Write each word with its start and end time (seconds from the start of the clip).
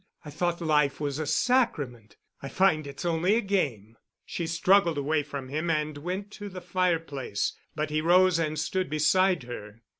I 0.25 0.31
thought 0.31 0.59
life 0.61 0.99
was 0.99 1.19
a 1.19 1.27
sacrament. 1.27 2.15
I 2.41 2.49
find 2.49 2.87
it's 2.87 3.05
only 3.05 3.35
a 3.35 3.41
game." 3.41 3.97
She 4.25 4.47
struggled 4.47 4.97
away 4.97 5.21
from 5.21 5.49
him 5.49 5.69
and 5.69 5.95
went 5.99 6.31
to 6.31 6.49
the 6.49 6.59
fireplace, 6.59 7.53
but 7.75 7.91
he 7.91 8.01
rose 8.01 8.39
and 8.39 8.57
stood 8.57 8.89
beside 8.89 9.43
her. 9.43 9.83